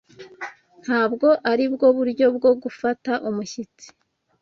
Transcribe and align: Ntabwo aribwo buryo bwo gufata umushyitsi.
Ntabwo 0.83 1.27
aribwo 1.51 1.85
buryo 1.97 2.25
bwo 2.35 2.51
gufata 2.61 3.11
umushyitsi. 3.29 3.87